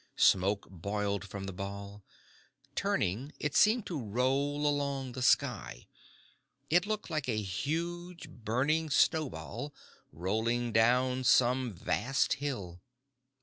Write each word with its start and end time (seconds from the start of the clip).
Smoke 0.17 0.65
boiled 0.67 1.23
from 1.23 1.43
the 1.43 1.53
ball. 1.53 2.03
Turning 2.73 3.33
it 3.39 3.55
seemed 3.55 3.85
to 3.85 4.01
roll 4.03 4.65
along 4.65 5.11
the 5.11 5.21
sky. 5.21 5.85
It 6.71 6.87
looked 6.87 7.11
like 7.11 7.29
a 7.29 7.39
huge 7.39 8.27
burning 8.27 8.89
snowball 8.89 9.75
rolling 10.11 10.71
down 10.71 11.23
some 11.23 11.71
vast 11.71 12.33
hill. 12.41 12.81